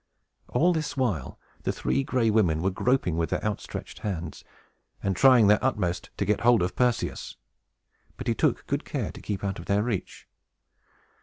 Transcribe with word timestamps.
All 0.49 0.73
this 0.73 0.97
while 0.97 1.37
the 1.61 1.71
Three 1.71 2.03
Gray 2.03 2.31
Women 2.31 2.63
were 2.63 2.71
groping 2.71 3.17
with 3.17 3.29
their 3.29 3.43
outstretched 3.43 3.99
hands, 3.99 4.43
and 5.03 5.15
trying 5.15 5.45
their 5.45 5.63
utmost 5.63 6.09
to 6.17 6.25
get 6.25 6.41
hold 6.41 6.63
of 6.63 6.75
Perseus. 6.75 7.37
But 8.17 8.25
he 8.25 8.33
took 8.33 8.65
good 8.65 8.83
care 8.83 9.11
to 9.11 9.21
keep 9.21 9.43
out 9.43 9.59
of 9.59 9.65
their 9.65 9.83
reach. 9.83 10.27